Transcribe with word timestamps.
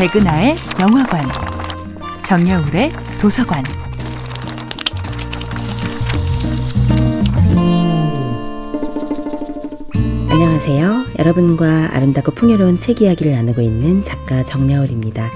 백은하의 0.00 0.56
영화관, 0.80 1.26
정여울의 2.24 2.90
도서관. 3.20 3.62
안녕하세요. 10.30 11.04
여러분과 11.18 11.94
아름답고 11.94 12.30
풍요로운 12.30 12.78
책 12.78 13.02
이야기를 13.02 13.32
나누고 13.32 13.60
있는 13.60 14.02
작가 14.02 14.42
정여울입니다. 14.42 15.28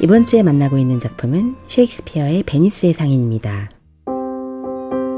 이번 0.00 0.24
주에 0.24 0.44
만나고 0.44 0.78
있는 0.78 1.00
작품은 1.00 1.56
셰익스피어의 1.66 2.44
베니스의 2.44 2.92
상인입니다. 2.92 3.70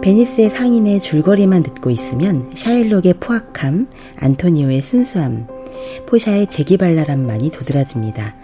베니스의 0.00 0.48
상인의 0.48 1.00
줄거리만 1.00 1.64
듣고 1.64 1.90
있으면 1.90 2.50
샤일록의 2.54 3.16
포악함, 3.20 3.90
안토니오의 4.16 4.80
순수함, 4.80 5.59
포샤의 6.06 6.48
재기발랄함만이 6.48 7.50
도드라집니다. 7.50 8.34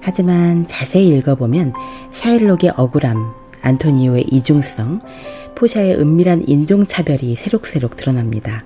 하지만 0.00 0.64
자세히 0.64 1.08
읽어보면 1.08 1.72
샤일록의 2.12 2.72
억울함, 2.76 3.32
안토니오의 3.62 4.26
이중성, 4.30 5.00
포샤의 5.56 5.96
은밀한 5.96 6.42
인종차별이 6.46 7.34
새록새록 7.34 7.96
드러납니다. 7.96 8.64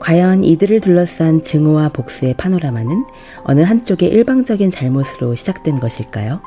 과연 0.00 0.44
이들을 0.44 0.80
둘러싼 0.80 1.42
증오와 1.42 1.90
복수의 1.90 2.34
파노라마는 2.34 3.04
어느 3.44 3.60
한쪽의 3.60 4.08
일방적인 4.08 4.70
잘못으로 4.70 5.34
시작된 5.34 5.78
것일까요? 5.78 6.40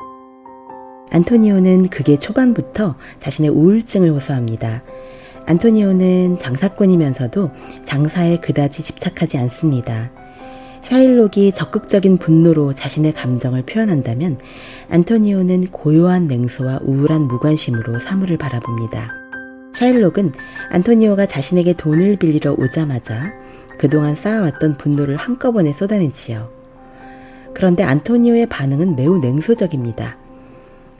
안토니오는 1.10 1.88
그게 1.88 2.18
초반부터 2.18 2.96
자신의 3.20 3.50
우울증을 3.50 4.10
호소합니다. 4.10 4.82
안토니오는 5.46 6.36
장사꾼이면서도 6.36 7.50
장사에 7.84 8.38
그다지 8.38 8.82
집착하지 8.82 9.38
않습니다. 9.38 10.10
샤일록이 10.84 11.50
적극적인 11.52 12.18
분노로 12.18 12.74
자신의 12.74 13.14
감정을 13.14 13.62
표현한다면 13.62 14.38
안토니오는 14.90 15.70
고요한 15.70 16.26
냉소와 16.26 16.80
우울한 16.82 17.22
무관심으로 17.22 17.98
사물을 17.98 18.36
바라봅니다. 18.36 19.10
샤일록은 19.72 20.32
안토니오가 20.70 21.24
자신에게 21.24 21.72
돈을 21.72 22.16
빌리러 22.16 22.52
오자마자 22.58 23.32
그동안 23.78 24.14
쌓아왔던 24.14 24.76
분노를 24.76 25.16
한꺼번에 25.16 25.72
쏟아내지요. 25.72 26.50
그런데 27.54 27.82
안토니오의 27.82 28.46
반응은 28.50 28.94
매우 28.94 29.18
냉소적입니다. 29.18 30.18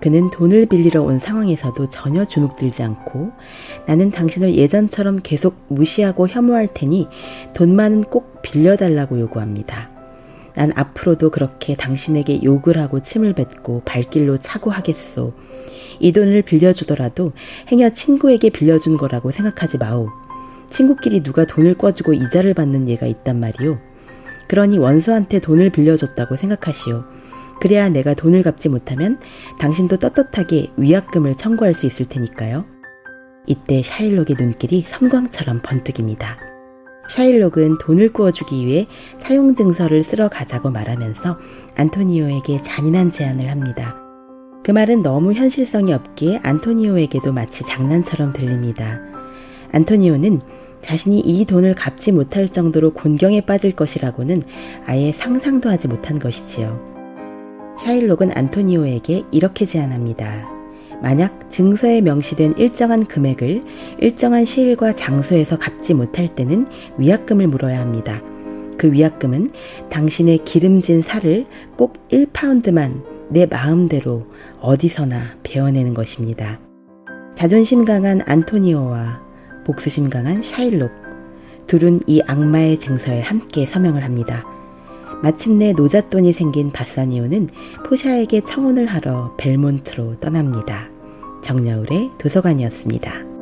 그는 0.04 0.28
돈을 0.28 0.66
빌리러 0.66 1.02
온 1.02 1.18
상황에서도 1.18 1.88
전혀 1.88 2.26
주눅들지 2.26 2.82
않고 2.82 3.30
나는 3.86 4.10
당신을 4.10 4.54
예전처럼 4.54 5.20
계속 5.22 5.56
무시하고 5.68 6.28
혐오할 6.28 6.68
테니 6.74 7.08
돈만은 7.54 8.04
꼭 8.04 8.42
빌려달라고 8.42 9.18
요구합니다. 9.18 9.88
난 10.54 10.72
앞으로도 10.76 11.30
그렇게 11.30 11.74
당신에게 11.74 12.42
욕을 12.42 12.76
하고 12.76 13.00
침을 13.00 13.32
뱉고 13.32 13.80
발길로 13.86 14.36
차고 14.36 14.70
하겠소. 14.70 15.32
이 16.00 16.12
돈을 16.12 16.42
빌려주더라도 16.42 17.32
행여 17.72 17.88
친구에게 17.88 18.50
빌려준 18.50 18.98
거라고 18.98 19.30
생각하지 19.30 19.78
마오. 19.78 20.10
친구끼리 20.68 21.22
누가 21.22 21.46
돈을 21.46 21.78
꿔주고 21.78 22.12
이자를 22.12 22.52
받는 22.52 22.90
예가 22.90 23.06
있단 23.06 23.40
말이오. 23.40 23.78
그러니 24.48 24.76
원수한테 24.76 25.40
돈을 25.40 25.70
빌려줬다고 25.70 26.36
생각하시오. 26.36 27.13
그래야 27.64 27.88
내가 27.88 28.12
돈을 28.12 28.42
갚지 28.42 28.68
못하면 28.68 29.18
당신도 29.58 29.96
떳떳하게 29.96 30.72
위약금을 30.76 31.34
청구할 31.34 31.72
수 31.72 31.86
있을 31.86 32.06
테니까요. 32.06 32.66
이때 33.46 33.80
샤일록의 33.80 34.36
눈길이 34.38 34.82
섬광처럼 34.84 35.62
번뜩입니다. 35.62 36.36
샤일록은 37.08 37.78
돈을 37.78 38.10
구워주기 38.10 38.66
위해 38.66 38.86
사용증서를 39.16 40.04
쓸어 40.04 40.28
가자고 40.28 40.70
말하면서 40.70 41.38
안토니오에게 41.74 42.60
잔인한 42.60 43.10
제안을 43.10 43.50
합니다. 43.50 43.96
그 44.62 44.70
말은 44.70 45.02
너무 45.02 45.32
현실성이 45.32 45.94
없기에 45.94 46.40
안토니오에게도 46.42 47.32
마치 47.32 47.64
장난처럼 47.64 48.34
들립니다. 48.34 49.00
안토니오는 49.72 50.38
자신이 50.82 51.20
이 51.20 51.46
돈을 51.46 51.74
갚지 51.74 52.12
못할 52.12 52.50
정도로 52.50 52.92
곤경에 52.92 53.40
빠질 53.40 53.72
것이라고는 53.72 54.42
아예 54.84 55.12
상상도 55.12 55.70
하지 55.70 55.88
못한 55.88 56.18
것이지요. 56.18 56.93
샤일록은 57.84 58.30
안토니오에게 58.34 59.24
이렇게 59.30 59.66
제안합니다. 59.66 60.48
만약 61.02 61.50
증서에 61.50 62.00
명시된 62.00 62.54
일정한 62.56 63.04
금액을 63.04 63.60
일정한 63.98 64.46
시일과 64.46 64.94
장소에서 64.94 65.58
갚지 65.58 65.92
못할 65.92 66.34
때는 66.34 66.66
위약금을 66.96 67.46
물어야 67.46 67.78
합니다. 67.78 68.22
그 68.78 68.90
위약금은 68.90 69.50
당신의 69.90 70.44
기름진 70.44 71.02
살을 71.02 71.44
꼭 71.76 72.08
1파운드만 72.08 73.02
내 73.28 73.44
마음대로 73.44 74.28
어디서나 74.60 75.36
베어내는 75.42 75.92
것입니다. 75.92 76.58
자존심 77.34 77.84
강한 77.84 78.22
안토니오와 78.24 79.20
복수심 79.66 80.08
강한 80.08 80.42
샤일록, 80.42 80.90
둘은 81.66 82.00
이 82.06 82.22
악마의 82.26 82.78
증서에 82.78 83.20
함께 83.20 83.66
서명을 83.66 84.04
합니다. 84.04 84.53
마침내 85.24 85.72
노잣돈이 85.72 86.34
생긴 86.34 86.70
바사니오는 86.70 87.48
포샤에게 87.86 88.42
청혼을 88.42 88.84
하러 88.84 89.34
벨몬트로 89.38 90.20
떠납니다. 90.20 90.90
정여울의 91.42 92.10
도서관이었습니다. 92.18 93.33